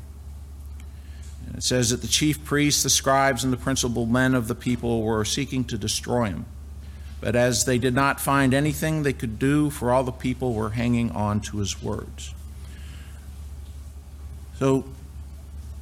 And 1.47 1.57
it 1.57 1.63
says 1.63 1.91
that 1.91 2.03
the 2.03 2.09
chief 2.09 2.45
priests, 2.45 2.83
the 2.83 2.91
scribes, 2.91 3.45
and 3.45 3.53
the 3.53 3.57
principal 3.57 4.07
men 4.07 4.35
of 4.35 4.49
the 4.49 4.55
people 4.55 5.03
were 5.03 5.25
seeking 5.25 5.65
to 5.65 5.79
destroy 5.79 6.27
him. 6.27 6.47
But 7.21 7.35
as 7.35 7.65
they 7.65 7.79
did 7.79 7.95
not 7.95 8.21
find 8.21 8.55
anything 8.55 9.03
they 9.03 9.13
could 9.13 9.39
do, 9.39 9.71
for 9.71 9.91
all 9.91 10.05
the 10.05 10.13
people 10.13 10.55
were 10.55 10.71
hanging 10.71 11.11
on 11.13 11.41
to 11.43 11.59
his 11.59 11.83
words. 11.83 12.35
So, 14.59 14.85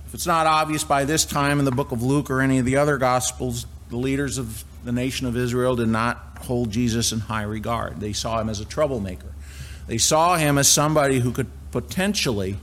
if 0.07 0.15
it's 0.15 0.26
not 0.26 0.47
obvious 0.47 0.85
by 0.85 1.05
this 1.05 1.25
time 1.25 1.59
in 1.59 1.65
the 1.65 1.73
book 1.73 1.93
of 1.93 2.03
Luke 2.03 2.31
or 2.31 2.41
any 2.41 2.59
of 2.59 2.65
the 2.65 2.76
other 2.76 2.97
Gospels, 2.97 3.67
the 3.88 3.97
leaders 3.97 4.38
of 4.38 4.64
the 4.85 4.93
nation 4.93 5.26
of 5.26 5.37
Israel 5.37 5.76
did 5.76 5.88
not 5.88 6.38
hold 6.43 6.71
Jesus 6.71 7.12
in 7.12 7.21
high 7.21 7.43
regard. 7.43 8.00
They 8.00 8.12
saw 8.12 8.40
him 8.40 8.49
as 8.49 8.61
a 8.61 8.64
troublemaker. 8.64 9.33
They 9.87 9.99
saw 9.99 10.37
him 10.37 10.59
as 10.59 10.69
somebody 10.69 11.21
who 11.21 11.33
could 11.33 11.50
potentially 11.71 12.57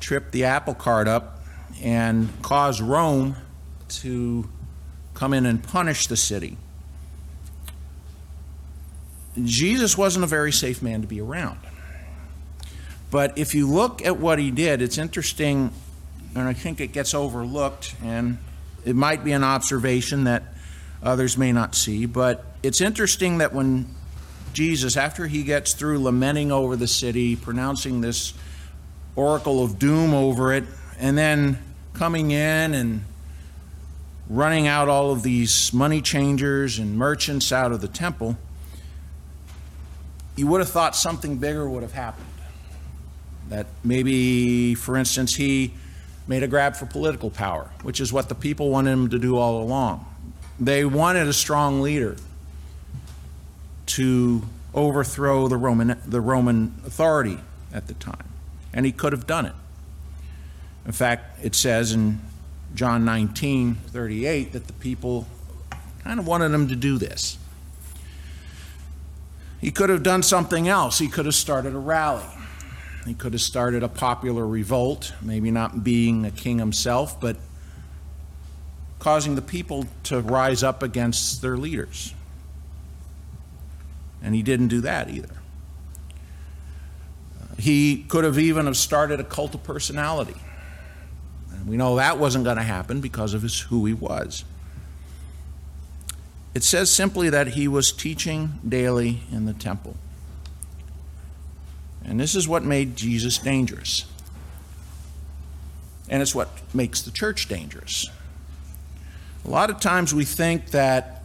trip 0.00 0.30
the 0.30 0.44
apple 0.44 0.74
cart 0.74 1.08
up 1.08 1.42
and 1.82 2.28
cause 2.42 2.80
Rome 2.80 3.36
to 3.88 4.48
come 5.14 5.34
in 5.34 5.46
and 5.46 5.62
punish 5.62 6.06
the 6.06 6.16
city. 6.16 6.56
Jesus 9.42 9.96
wasn't 9.96 10.24
a 10.24 10.26
very 10.26 10.52
safe 10.52 10.82
man 10.82 11.02
to 11.02 11.06
be 11.06 11.20
around. 11.20 11.58
But 13.10 13.36
if 13.36 13.54
you 13.54 13.68
look 13.68 14.04
at 14.04 14.18
what 14.18 14.38
he 14.38 14.50
did, 14.50 14.80
it's 14.82 14.98
interesting, 14.98 15.72
and 16.34 16.48
I 16.48 16.52
think 16.52 16.80
it 16.80 16.88
gets 16.92 17.12
overlooked, 17.14 17.94
and 18.02 18.38
it 18.84 18.96
might 18.96 19.24
be 19.24 19.32
an 19.32 19.44
observation 19.44 20.24
that 20.24 20.42
others 21.02 21.36
may 21.36 21.52
not 21.52 21.74
see, 21.74 22.06
but 22.06 22.44
it's 22.62 22.80
interesting 22.80 23.38
that 23.38 23.52
when 23.52 23.86
Jesus, 24.52 24.96
after 24.96 25.26
he 25.26 25.42
gets 25.42 25.72
through 25.74 26.00
lamenting 26.00 26.50
over 26.50 26.76
the 26.76 26.86
city, 26.86 27.36
pronouncing 27.36 28.00
this 28.00 28.34
oracle 29.16 29.62
of 29.62 29.78
doom 29.78 30.12
over 30.12 30.52
it, 30.52 30.64
and 30.98 31.16
then 31.16 31.58
coming 31.94 32.30
in 32.30 32.74
and 32.74 33.04
running 34.28 34.66
out 34.66 34.88
all 34.88 35.10
of 35.10 35.22
these 35.22 35.72
money 35.72 36.00
changers 36.00 36.78
and 36.78 36.96
merchants 36.96 37.52
out 37.52 37.72
of 37.72 37.80
the 37.80 37.88
temple, 37.88 38.36
you 40.36 40.46
would 40.46 40.60
have 40.60 40.70
thought 40.70 40.94
something 40.94 41.38
bigger 41.38 41.68
would 41.68 41.82
have 41.82 41.92
happened. 41.92 42.26
That 43.48 43.66
maybe, 43.82 44.74
for 44.74 44.96
instance, 44.96 45.34
he 45.34 45.72
made 46.26 46.42
a 46.42 46.48
grab 46.48 46.76
for 46.76 46.86
political 46.86 47.30
power, 47.30 47.70
which 47.82 48.00
is 48.00 48.12
what 48.12 48.28
the 48.28 48.34
people 48.34 48.70
wanted 48.70 48.92
him 48.92 49.10
to 49.10 49.18
do 49.18 49.36
all 49.36 49.62
along. 49.62 50.06
They 50.58 50.84
wanted 50.84 51.26
a 51.26 51.32
strong 51.32 51.80
leader 51.80 52.16
to 53.86 54.42
overthrow 54.74 55.48
the 55.48 55.56
Roman, 55.56 55.98
the 56.06 56.20
Roman 56.20 56.74
authority 56.86 57.38
at 57.72 57.86
the 57.86 57.94
time. 57.94 58.28
And 58.72 58.86
he 58.86 58.92
could 58.92 59.12
have 59.12 59.26
done 59.26 59.46
it. 59.46 59.54
In 60.86 60.92
fact, 60.92 61.44
it 61.44 61.54
says 61.54 61.92
in 61.92 62.20
John 62.74 63.04
19 63.04 63.74
38 63.74 64.52
that 64.52 64.66
the 64.66 64.72
people 64.74 65.26
kind 66.04 66.20
of 66.20 66.26
wanted 66.26 66.52
him 66.52 66.68
to 66.68 66.76
do 66.76 66.98
this. 66.98 67.38
He 69.60 69.70
could 69.70 69.90
have 69.90 70.02
done 70.02 70.22
something 70.22 70.68
else. 70.68 70.98
He 70.98 71.08
could 71.08 71.26
have 71.26 71.34
started 71.34 71.74
a 71.74 71.78
rally. 71.78 72.24
He 73.06 73.14
could 73.14 73.32
have 73.32 73.42
started 73.42 73.82
a 73.82 73.88
popular 73.88 74.46
revolt, 74.46 75.12
maybe 75.22 75.50
not 75.50 75.82
being 75.82 76.26
a 76.26 76.30
king 76.30 76.58
himself, 76.58 77.18
but 77.20 77.36
causing 78.98 79.34
the 79.34 79.42
people 79.42 79.86
to 80.04 80.20
rise 80.20 80.62
up 80.62 80.82
against 80.82 81.40
their 81.40 81.56
leaders. 81.56 82.14
And 84.22 84.34
he 84.34 84.42
didn't 84.42 84.68
do 84.68 84.82
that 84.82 85.08
either. 85.08 85.34
Uh, 87.40 87.54
he 87.58 88.04
could 88.04 88.24
have 88.24 88.38
even 88.38 88.66
have 88.66 88.76
started 88.76 89.18
a 89.18 89.24
cult 89.24 89.54
of 89.54 89.62
personality. 89.64 90.36
And 91.50 91.66
we 91.66 91.78
know 91.78 91.96
that 91.96 92.18
wasn't 92.18 92.44
going 92.44 92.58
to 92.58 92.62
happen 92.62 93.00
because 93.00 93.32
of 93.32 93.40
his, 93.40 93.60
who 93.60 93.86
he 93.86 93.94
was. 93.94 94.44
It 96.54 96.62
says 96.62 96.90
simply 96.90 97.30
that 97.30 97.48
he 97.48 97.66
was 97.66 97.92
teaching 97.92 98.58
daily 98.68 99.20
in 99.32 99.46
the 99.46 99.54
temple. 99.54 99.96
And 102.04 102.18
this 102.18 102.34
is 102.34 102.48
what 102.48 102.64
made 102.64 102.96
Jesus 102.96 103.38
dangerous. 103.38 104.06
And 106.08 106.22
it's 106.22 106.34
what 106.34 106.48
makes 106.74 107.02
the 107.02 107.10
church 107.10 107.48
dangerous. 107.48 108.10
A 109.44 109.50
lot 109.50 109.70
of 109.70 109.80
times 109.80 110.12
we 110.12 110.24
think 110.24 110.70
that 110.70 111.24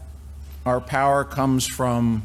our 0.65 0.79
power 0.79 1.24
comes 1.24 1.65
from 1.65 2.24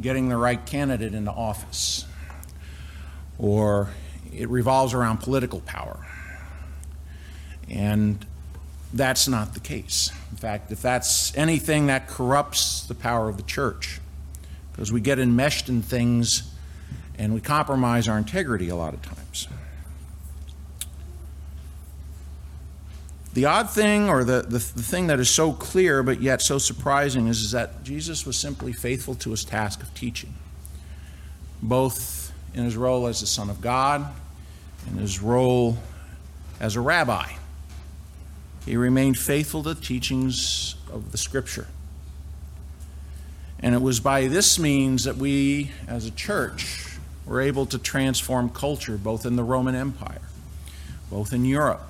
getting 0.00 0.28
the 0.28 0.36
right 0.36 0.64
candidate 0.64 1.14
into 1.14 1.30
office, 1.30 2.04
or 3.38 3.90
it 4.32 4.48
revolves 4.48 4.94
around 4.94 5.18
political 5.18 5.60
power. 5.60 6.06
And 7.68 8.24
that's 8.92 9.26
not 9.28 9.54
the 9.54 9.60
case. 9.60 10.10
In 10.30 10.36
fact, 10.36 10.70
if 10.70 10.82
that's 10.82 11.36
anything, 11.36 11.86
that 11.86 12.08
corrupts 12.08 12.86
the 12.86 12.94
power 12.94 13.28
of 13.28 13.36
the 13.36 13.42
church 13.42 14.00
because 14.72 14.92
we 14.92 15.00
get 15.00 15.18
enmeshed 15.18 15.68
in 15.68 15.82
things 15.82 16.52
and 17.18 17.32
we 17.34 17.40
compromise 17.40 18.08
our 18.08 18.18
integrity 18.18 18.68
a 18.68 18.76
lot 18.76 18.94
of 18.94 19.02
times. 19.02 19.48
The 23.36 23.44
odd 23.44 23.68
thing, 23.68 24.08
or 24.08 24.24
the, 24.24 24.42
the, 24.42 24.58
the, 24.58 24.82
thing 24.82 25.08
that 25.08 25.20
is 25.20 25.28
so 25.28 25.52
clear 25.52 26.02
but 26.02 26.22
yet 26.22 26.40
so 26.40 26.56
surprising, 26.56 27.26
is, 27.26 27.42
is 27.42 27.50
that 27.50 27.84
Jesus 27.84 28.24
was 28.24 28.38
simply 28.38 28.72
faithful 28.72 29.14
to 29.16 29.30
his 29.30 29.44
task 29.44 29.82
of 29.82 29.92
teaching, 29.94 30.32
both 31.60 32.32
in 32.54 32.64
his 32.64 32.78
role 32.78 33.06
as 33.06 33.20
the 33.20 33.26
Son 33.26 33.50
of 33.50 33.60
God 33.60 34.06
and 34.86 34.98
his 34.98 35.20
role 35.20 35.76
as 36.60 36.76
a 36.76 36.80
rabbi. 36.80 37.26
He 38.64 38.76
remained 38.78 39.18
faithful 39.18 39.62
to 39.64 39.74
the 39.74 39.80
teachings 39.82 40.76
of 40.90 41.12
the 41.12 41.18
Scripture. 41.18 41.66
And 43.60 43.74
it 43.74 43.82
was 43.82 44.00
by 44.00 44.28
this 44.28 44.58
means 44.58 45.04
that 45.04 45.16
we, 45.16 45.72
as 45.86 46.06
a 46.06 46.10
church, 46.10 46.95
were 47.26 47.40
able 47.40 47.66
to 47.66 47.78
transform 47.78 48.48
culture 48.48 48.96
both 48.96 49.26
in 49.26 49.36
the 49.36 49.42
Roman 49.42 49.74
Empire, 49.74 50.22
both 51.10 51.32
in 51.32 51.44
Europe, 51.44 51.82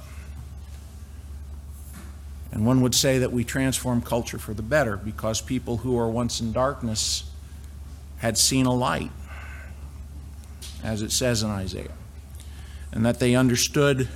and 2.57 2.65
one 2.65 2.81
would 2.81 2.95
say 2.95 3.19
that 3.19 3.33
we 3.33 3.45
transform 3.45 4.01
culture 4.01 4.39
for 4.39 4.55
the 4.55 4.63
better 4.63 4.97
because 4.97 5.43
people 5.43 5.77
who 5.77 5.93
were 5.93 6.09
once 6.09 6.41
in 6.41 6.53
darkness 6.53 7.25
had 8.17 8.39
seen 8.39 8.65
a 8.65 8.73
light, 8.73 9.11
as 10.83 11.03
it 11.03 11.13
says 11.13 11.43
in 11.43 11.51
Isaiah, 11.51 11.93
and 12.93 13.05
that 13.05 13.21
they 13.21 13.35
understood, 13.35 14.09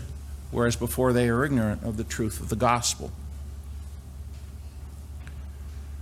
whereas 0.50 0.74
before 0.74 1.12
they 1.12 1.30
were 1.30 1.44
ignorant 1.44 1.82
of 1.82 1.98
the 1.98 2.04
truth 2.04 2.40
of 2.40 2.48
the 2.48 2.56
gospel. 2.56 3.12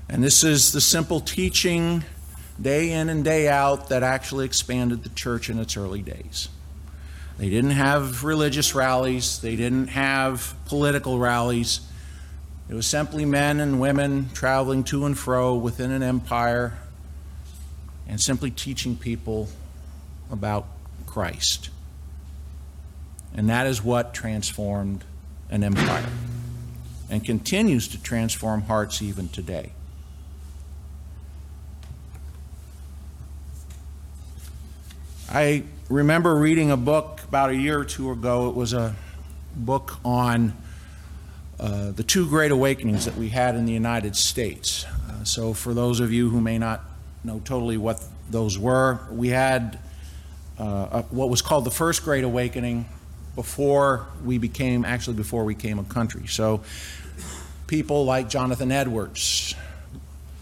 And 0.08 0.22
this 0.22 0.44
is 0.44 0.70
the 0.70 0.80
simple 0.80 1.18
teaching 1.18 2.04
day 2.60 2.92
in 2.92 3.08
and 3.08 3.24
day 3.24 3.48
out 3.48 3.88
that 3.88 4.02
actually 4.02 4.44
expanded 4.44 5.02
the 5.02 5.08
church 5.10 5.48
in 5.48 5.58
its 5.58 5.76
early 5.76 6.02
days. 6.02 6.48
They 7.38 7.50
didn't 7.50 7.70
have 7.70 8.24
religious 8.24 8.74
rallies, 8.74 9.40
they 9.40 9.56
didn't 9.56 9.88
have 9.88 10.54
political 10.66 11.18
rallies. 11.18 11.80
It 12.68 12.74
was 12.74 12.86
simply 12.86 13.24
men 13.24 13.60
and 13.60 13.80
women 13.80 14.28
traveling 14.34 14.84
to 14.84 15.06
and 15.06 15.16
fro 15.16 15.54
within 15.54 15.90
an 15.90 16.02
empire 16.02 16.78
and 18.06 18.20
simply 18.20 18.50
teaching 18.50 18.96
people 18.96 19.48
about 20.30 20.66
Christ. 21.06 21.70
And 23.34 23.48
that 23.48 23.66
is 23.66 23.82
what 23.82 24.12
transformed 24.12 25.04
an 25.50 25.64
empire 25.64 26.08
and 27.10 27.24
continues 27.24 27.88
to 27.88 28.02
transform 28.02 28.62
hearts 28.62 29.00
even 29.00 29.28
today. 29.28 29.72
I 35.30 35.64
remember 35.90 36.34
reading 36.34 36.70
a 36.70 36.76
book 36.78 37.20
about 37.28 37.50
a 37.50 37.54
year 37.54 37.78
or 37.78 37.84
two 37.84 38.10
ago. 38.12 38.48
It 38.48 38.54
was 38.54 38.72
a 38.72 38.96
book 39.54 39.98
on 40.02 40.56
uh, 41.60 41.90
the 41.90 42.02
two 42.02 42.26
great 42.26 42.50
awakenings 42.50 43.04
that 43.04 43.14
we 43.14 43.28
had 43.28 43.54
in 43.54 43.66
the 43.66 43.72
United 43.74 44.16
States. 44.16 44.86
Uh, 44.86 45.24
so, 45.24 45.52
for 45.52 45.74
those 45.74 46.00
of 46.00 46.10
you 46.10 46.30
who 46.30 46.40
may 46.40 46.56
not 46.56 46.82
know 47.24 47.42
totally 47.44 47.76
what 47.76 48.02
those 48.30 48.58
were, 48.58 49.00
we 49.10 49.28
had 49.28 49.78
uh, 50.58 51.02
what 51.10 51.28
was 51.28 51.42
called 51.42 51.66
the 51.66 51.70
First 51.70 52.04
Great 52.04 52.24
Awakening 52.24 52.86
before 53.34 54.06
we 54.24 54.38
became, 54.38 54.86
actually, 54.86 55.18
before 55.18 55.44
we 55.44 55.54
became 55.54 55.78
a 55.78 55.84
country. 55.84 56.26
So, 56.26 56.62
people 57.66 58.06
like 58.06 58.30
Jonathan 58.30 58.72
Edwards 58.72 59.54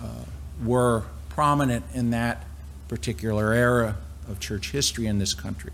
uh, 0.01 0.07
were 0.65 1.03
prominent 1.31 1.85
in 1.93 2.11
that 2.11 2.45
particular 2.87 3.53
era 3.53 3.97
of 4.29 4.41
church 4.41 4.71
history 4.71 5.07
in 5.07 5.19
this 5.19 5.35
country. 5.35 5.73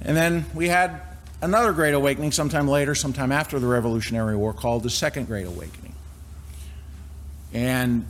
And 0.00 0.16
then 0.16 0.44
we 0.54 0.68
had 0.68 1.00
another 1.40 1.72
Great 1.72 1.94
Awakening 1.94 2.32
sometime 2.32 2.68
later, 2.68 2.94
sometime 2.94 3.32
after 3.32 3.58
the 3.58 3.66
Revolutionary 3.66 4.36
War, 4.36 4.52
called 4.52 4.82
the 4.82 4.90
Second 4.90 5.26
Great 5.26 5.46
Awakening. 5.46 5.94
And 7.52 8.06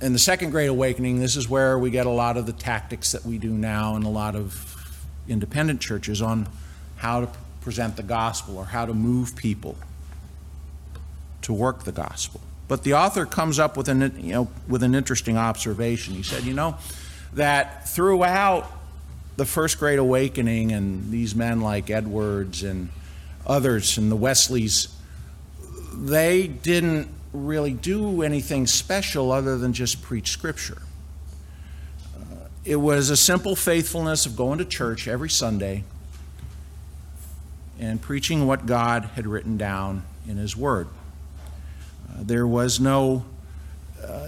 in 0.00 0.12
the 0.12 0.18
Second 0.18 0.50
Great 0.50 0.66
Awakening, 0.66 1.20
this 1.20 1.36
is 1.36 1.48
where 1.48 1.78
we 1.78 1.90
get 1.90 2.06
a 2.06 2.10
lot 2.10 2.36
of 2.36 2.46
the 2.46 2.52
tactics 2.52 3.12
that 3.12 3.24
we 3.24 3.38
do 3.38 3.50
now 3.50 3.96
in 3.96 4.02
a 4.02 4.10
lot 4.10 4.36
of 4.36 5.06
independent 5.28 5.80
churches 5.80 6.20
on 6.20 6.48
how 6.96 7.20
to 7.20 7.28
present 7.62 7.96
the 7.96 8.02
gospel 8.02 8.58
or 8.58 8.66
how 8.66 8.86
to 8.86 8.94
move 8.94 9.34
people 9.34 9.76
to 11.42 11.52
work 11.52 11.84
the 11.84 11.92
gospel. 11.92 12.40
But 12.68 12.82
the 12.82 12.94
author 12.94 13.26
comes 13.26 13.58
up 13.58 13.76
with 13.76 13.88
an, 13.88 14.14
you 14.18 14.32
know, 14.32 14.48
with 14.68 14.82
an 14.82 14.94
interesting 14.94 15.36
observation. 15.36 16.14
He 16.14 16.22
said, 16.22 16.44
you 16.44 16.54
know, 16.54 16.76
that 17.34 17.88
throughout 17.88 18.70
the 19.36 19.44
First 19.44 19.78
Great 19.78 19.98
Awakening 19.98 20.72
and 20.72 21.10
these 21.10 21.34
men 21.34 21.60
like 21.60 21.90
Edwards 21.90 22.62
and 22.62 22.88
others 23.46 23.98
and 23.98 24.10
the 24.10 24.16
Wesleys, 24.16 24.88
they 25.94 26.46
didn't 26.46 27.08
really 27.32 27.72
do 27.72 28.22
anything 28.22 28.66
special 28.66 29.30
other 29.30 29.58
than 29.58 29.72
just 29.72 30.02
preach 30.02 30.30
Scripture. 30.30 30.80
Uh, 32.16 32.48
it 32.64 32.76
was 32.76 33.10
a 33.10 33.16
simple 33.16 33.54
faithfulness 33.54 34.26
of 34.26 34.36
going 34.36 34.58
to 34.58 34.64
church 34.64 35.06
every 35.06 35.30
Sunday 35.30 35.84
and 37.78 38.00
preaching 38.00 38.46
what 38.46 38.64
God 38.64 39.04
had 39.14 39.26
written 39.26 39.58
down 39.58 40.04
in 40.26 40.38
His 40.38 40.56
Word. 40.56 40.88
Uh, 42.08 42.22
there 42.22 42.46
was 42.46 42.80
no 42.80 43.24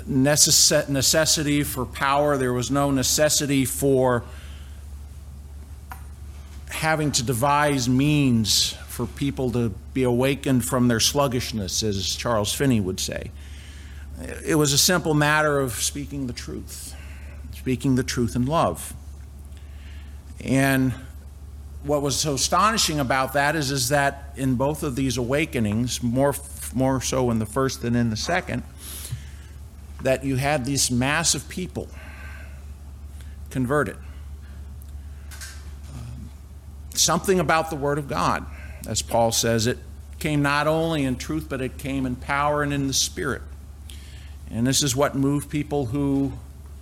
necess- 0.09 0.89
necessity 0.89 1.63
for 1.63 1.85
power, 1.85 2.37
there 2.37 2.53
was 2.53 2.71
no 2.71 2.91
necessity 2.91 3.65
for 3.65 4.25
having 6.71 7.11
to 7.13 7.23
devise 7.23 7.89
means 7.89 8.73
for 8.89 9.07
people 9.07 9.51
to 9.53 9.71
be 9.95 10.03
awakened 10.03 10.65
from 10.65 10.89
their 10.89 11.01
sluggishness, 11.01 11.83
as 11.83 12.15
Charles 12.15 12.53
Finney 12.53 12.81
would 12.81 13.01
say. 13.01 13.31
It 14.45 14.57
was 14.57 14.73
a 14.73 14.79
simple 14.79 15.15
matter 15.15 15.61
of 15.61 15.73
speaking 15.73 16.27
the 16.27 16.33
truth, 16.33 16.95
speaking 17.55 17.95
the 17.95 18.03
truth 18.03 18.35
in 18.35 18.47
love. 18.47 18.95
And 20.41 20.93
what 21.85 22.03
was 22.03 22.19
so 22.19 22.35
astonishing 22.35 22.99
about 23.01 23.35
that 23.35 23.55
is, 23.55 23.71
is 23.71 23.89
that 23.91 24.33
in 24.37 24.57
both 24.57 24.83
of 24.83 24.97
these 24.97 25.17
awakenings, 25.17 26.03
more, 26.03 26.35
more 26.75 27.01
so 27.01 27.31
in 27.31 27.39
the 27.39 27.47
first 27.47 27.83
than 27.83 27.95
in 27.95 28.11
the 28.11 28.17
second, 28.17 28.63
that 30.03 30.25
you 30.25 30.37
had 30.37 30.65
these 30.65 30.91
massive 30.91 31.49
people 31.49 31.89
converted 33.51 33.97
um, 35.95 36.31
something 36.95 37.41
about 37.41 37.71
the 37.71 37.77
Word 37.77 37.99
of 37.99 38.09
God. 38.09 38.47
As 38.87 39.03
Paul 39.03 39.33
says, 39.33 39.67
it 39.67 39.79
came 40.19 40.43
not 40.43 40.67
only 40.67 41.05
in 41.05 41.17
truth, 41.17 41.47
but 41.49 41.61
it 41.61 41.79
came 41.79 42.07
in 42.07 42.17
power 42.17 42.63
and 42.63 42.73
in 42.73 42.87
the 42.87 42.93
Spirit. 42.93 43.43
And 44.51 44.67
this 44.67 44.83
is 44.83 44.97
what 44.97 45.15
moved 45.15 45.51
people 45.51 45.87
who, 45.87 46.33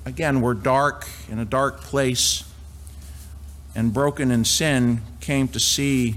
again, 0.05 0.41
were 0.41 0.55
dark 0.55 1.09
in 1.31 1.39
a 1.39 1.45
dark 1.45 1.81
place 1.81 2.45
and 3.75 3.93
broken 3.93 4.31
in 4.31 4.45
sin, 4.45 5.03
came 5.21 5.49
to 5.49 5.61
see 5.61 6.17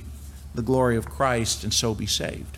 the 0.56 0.62
glory 0.62 0.96
of 0.96 1.10
Christ 1.10 1.64
and 1.64 1.74
so 1.74 1.94
be 1.94 2.06
saved. 2.06 2.58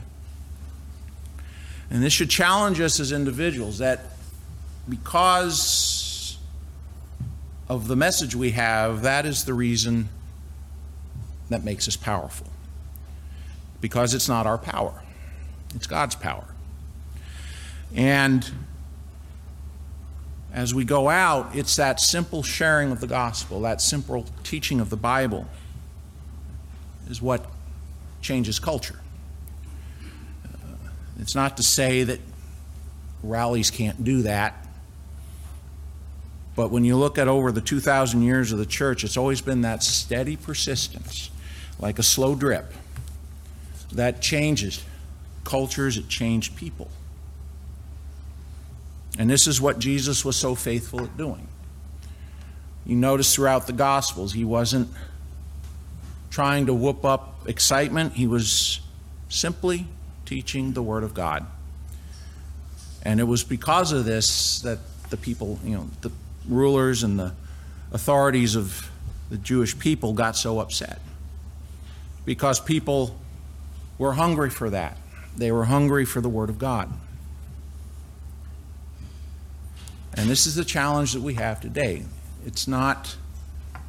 And 1.89 2.03
this 2.03 2.13
should 2.13 2.29
challenge 2.29 2.79
us 2.79 2.99
as 2.99 3.11
individuals 3.11 3.79
that 3.79 3.99
because 4.91 6.37
of 7.69 7.87
the 7.87 7.95
message 7.95 8.35
we 8.35 8.51
have, 8.51 9.03
that 9.03 9.25
is 9.25 9.45
the 9.45 9.53
reason 9.53 10.09
that 11.49 11.63
makes 11.63 11.87
us 11.87 11.95
powerful. 11.95 12.47
Because 13.79 14.13
it's 14.13 14.27
not 14.27 14.45
our 14.45 14.57
power, 14.57 15.01
it's 15.73 15.87
God's 15.87 16.15
power. 16.15 16.43
And 17.95 18.51
as 20.53 20.73
we 20.73 20.83
go 20.83 21.07
out, 21.07 21.55
it's 21.55 21.77
that 21.77 22.01
simple 22.01 22.43
sharing 22.43 22.91
of 22.91 22.99
the 22.99 23.07
gospel, 23.07 23.61
that 23.61 23.81
simple 23.81 24.25
teaching 24.43 24.81
of 24.81 24.89
the 24.89 24.97
Bible, 24.97 25.47
is 27.09 27.21
what 27.21 27.45
changes 28.21 28.59
culture. 28.59 28.99
Uh, 30.45 30.89
it's 31.17 31.33
not 31.33 31.55
to 31.55 31.63
say 31.63 32.03
that 32.03 32.19
rallies 33.23 33.71
can't 33.71 34.03
do 34.03 34.23
that. 34.23 34.60
But 36.55 36.71
when 36.71 36.83
you 36.83 36.97
look 36.97 37.17
at 37.17 37.27
over 37.27 37.51
the 37.51 37.61
2,000 37.61 38.21
years 38.21 38.51
of 38.51 38.59
the 38.59 38.65
church, 38.65 39.03
it's 39.03 39.17
always 39.17 39.41
been 39.41 39.61
that 39.61 39.83
steady 39.83 40.35
persistence 40.35 41.29
like 41.79 41.97
a 41.97 42.03
slow 42.03 42.35
drip 42.35 42.73
that 43.91 44.21
changes 44.21 44.83
cultures, 45.43 45.97
it 45.97 46.07
changed 46.07 46.55
people. 46.55 46.89
And 49.17 49.29
this 49.29 49.47
is 49.47 49.59
what 49.59 49.79
Jesus 49.79 50.23
was 50.23 50.35
so 50.35 50.55
faithful 50.55 51.03
at 51.03 51.17
doing. 51.17 51.47
You 52.85 52.95
notice 52.95 53.35
throughout 53.35 53.67
the 53.67 53.73
Gospels, 53.73 54.33
he 54.33 54.45
wasn't 54.45 54.89
trying 56.29 56.67
to 56.67 56.73
whoop 56.73 57.03
up 57.03 57.47
excitement, 57.47 58.13
he 58.13 58.27
was 58.27 58.79
simply 59.29 59.87
teaching 60.25 60.73
the 60.73 60.81
Word 60.81 61.03
of 61.03 61.13
God. 61.13 61.45
And 63.03 63.19
it 63.19 63.23
was 63.23 63.43
because 63.43 63.91
of 63.91 64.05
this 64.05 64.61
that 64.61 64.79
the 65.09 65.17
people, 65.17 65.59
you 65.65 65.75
know, 65.75 65.89
the 66.01 66.11
rulers 66.47 67.03
and 67.03 67.19
the 67.19 67.33
authorities 67.91 68.55
of 68.55 68.89
the 69.29 69.37
Jewish 69.37 69.77
people 69.77 70.13
got 70.13 70.35
so 70.35 70.59
upset. 70.59 70.99
Because 72.25 72.59
people 72.59 73.15
were 73.97 74.13
hungry 74.13 74.49
for 74.49 74.69
that. 74.69 74.97
They 75.35 75.51
were 75.51 75.65
hungry 75.65 76.05
for 76.05 76.21
the 76.21 76.29
Word 76.29 76.49
of 76.49 76.59
God. 76.59 76.91
And 80.13 80.29
this 80.29 80.45
is 80.45 80.55
the 80.55 80.65
challenge 80.65 81.13
that 81.13 81.21
we 81.21 81.35
have 81.35 81.61
today. 81.61 82.03
It's 82.45 82.67
not 82.67 83.15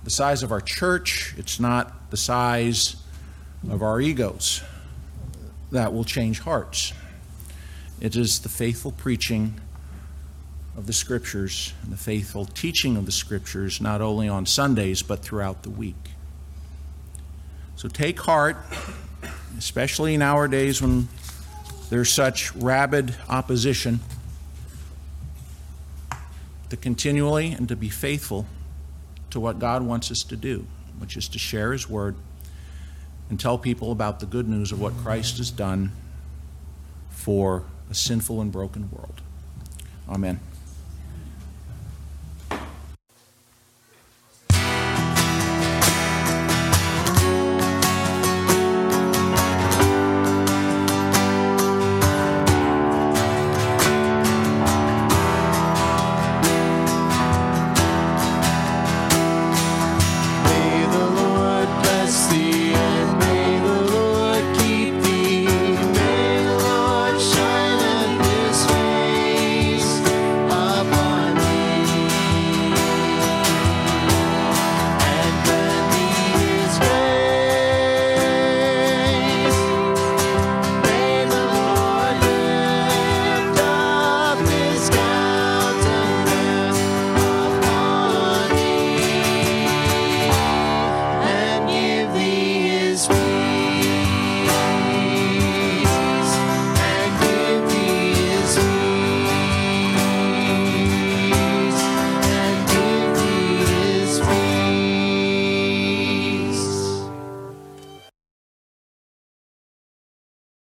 the 0.05 0.11
size 0.11 0.43
of 0.43 0.53
our 0.53 0.61
church, 0.61 1.35
it's 1.37 1.59
not 1.59 2.11
the 2.11 2.17
size 2.17 2.97
of 3.71 3.83
our 3.83 4.01
egos 4.01 4.63
that 5.71 5.93
will 5.93 6.05
change 6.05 6.41
hearts. 6.41 6.93
It 8.01 8.17
is 8.17 8.41
the 8.41 8.49
faithful 8.49 8.93
preaching 8.93 9.61
of 10.77 10.87
the 10.87 10.93
Scriptures 10.93 11.75
and 11.83 11.93
the 11.93 11.97
faithful 11.97 12.47
teaching 12.47 12.97
of 12.97 13.07
the 13.07 13.13
Scriptures, 13.13 13.81
not 13.81 14.01
only 14.01 14.29
on 14.29 14.47
Sundays, 14.47 15.03
but 15.03 15.21
throughout 15.21 15.63
the 15.63 15.71
week. 15.71 15.97
So 17.77 17.89
take 17.89 18.21
heart, 18.21 18.57
especially 19.59 20.17
nowadays 20.17 20.81
when 20.81 21.09
there's 21.91 22.13
such 22.13 22.55
rabid 22.55 23.15
opposition, 23.29 24.01
to 26.71 26.77
continually 26.77 27.53
and 27.53 27.69
to 27.69 27.77
be 27.77 27.91
faithful 27.91 28.47
to 29.31 29.39
what 29.39 29.59
God 29.59 29.83
wants 29.83 30.11
us 30.11 30.23
to 30.25 30.37
do, 30.37 30.67
which 30.99 31.19
is 31.19 31.29
to 31.29 31.39
share 31.39 31.73
His 31.73 31.89
Word 31.89 32.17
and 33.29 33.39
tell 33.39 33.59
people 33.59 33.93
about 33.93 34.21
the 34.21 34.27
good 34.27 34.49
news 34.49 34.73
of 34.73 34.81
what 34.81 34.97
Christ 34.99 35.37
has 35.37 35.51
done 35.51 35.93
for 37.11 37.65
a 37.91 37.95
sinful 37.95 38.41
and 38.41 38.51
broken 38.51 38.91
world. 38.91 39.21
Amen. 40.09 40.41